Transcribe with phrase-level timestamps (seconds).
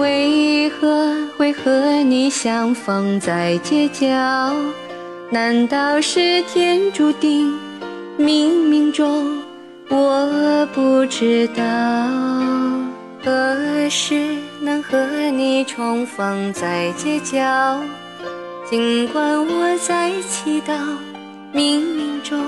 [0.00, 1.70] 为何会和
[2.02, 4.06] 你相逢在街角？
[5.30, 7.52] 难道是天注定，
[8.18, 9.38] 冥冥中
[9.88, 11.62] 我不知道，
[13.24, 14.96] 何时能和
[15.30, 17.80] 你重逢在街角？
[18.70, 20.74] 尽管我在祈祷，
[21.54, 22.38] 冥冥中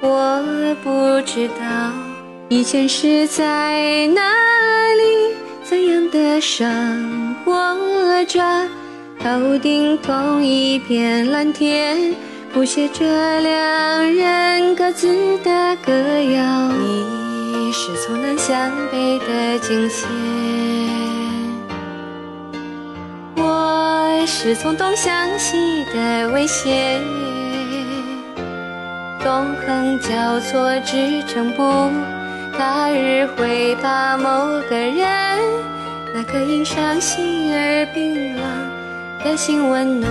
[0.00, 0.42] 我
[0.82, 1.92] 不知道，
[2.48, 4.85] 以前是在哪里，
[5.76, 7.52] 怎样的生活
[8.24, 8.40] 着？
[9.22, 12.14] 头顶同一片蓝天，
[12.50, 13.04] 谱写着
[13.42, 16.72] 两人各自的歌谣。
[16.72, 20.08] 你是从南向北的惊险，
[23.36, 27.02] 我是从东向西的危险。
[29.22, 29.30] 纵
[29.66, 31.90] 横交错支撑不，
[32.56, 35.25] 他日会把某个人，
[36.16, 38.76] 那颗因伤心而冰冷。
[39.26, 40.10] 的心温暖。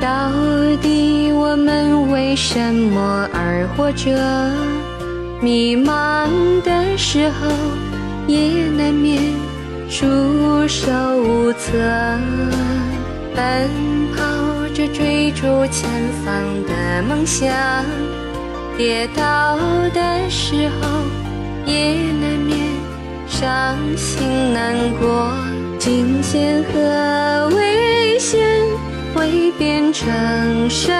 [0.00, 0.30] 到
[0.80, 4.10] 底我们为什么而活着？
[5.42, 6.28] 迷茫
[6.62, 7.50] 的时候
[8.26, 9.20] 也难免
[9.90, 10.06] 束
[10.68, 11.72] 手无策，
[13.34, 13.68] 奔
[14.16, 14.22] 跑。
[14.72, 15.90] 着追逐前
[16.24, 16.32] 方
[16.64, 17.52] 的梦想，
[18.78, 19.58] 跌倒
[19.92, 20.88] 的时候
[21.66, 22.56] 也难免
[23.26, 25.34] 伤心难过。
[25.76, 28.40] 惊险和危险
[29.12, 30.08] 会变成
[30.70, 30.92] 什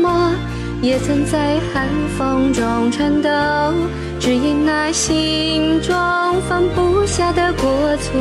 [0.00, 0.32] 么？
[0.80, 2.29] 也曾在寒风
[2.60, 3.30] 中颤抖，
[4.20, 5.96] 只因那心中
[6.46, 8.20] 放不下的过错。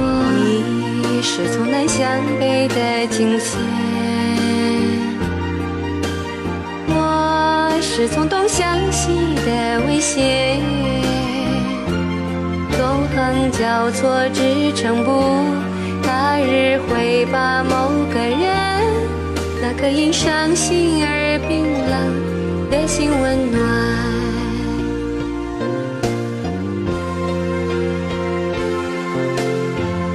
[1.03, 2.07] 你是从南向
[2.39, 3.59] 北的惊险。
[7.81, 9.09] 是从东向西
[9.45, 10.61] 的危险，
[12.77, 15.21] 纵横交错支撑不，
[16.01, 18.39] 他日会把某个人，
[19.61, 22.18] 那颗因伤心而冰冷
[22.89, 23.61] 心温暖。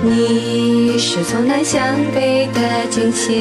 [0.03, 1.81] 你是从南向
[2.13, 3.33] 北的惊险。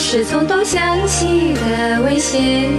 [0.00, 2.70] 是从东向西的危险，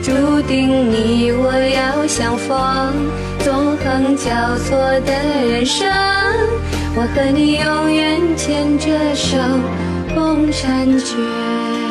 [0.00, 0.12] 注
[0.42, 2.92] 定你我要相逢。
[3.40, 5.12] 纵横交错的
[5.50, 5.90] 人生，
[6.94, 9.36] 我和你永远牵着手，
[10.16, 11.85] 共婵娟。